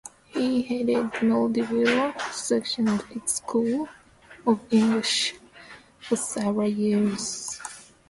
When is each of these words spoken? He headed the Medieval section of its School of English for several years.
He 0.25 0.63
headed 0.63 1.11
the 1.13 1.23
Medieval 1.25 2.19
section 2.31 2.87
of 2.87 3.05
its 3.11 3.35
School 3.35 3.87
of 4.47 4.59
English 4.73 5.35
for 5.99 6.15
several 6.15 6.67
years. 6.67 7.61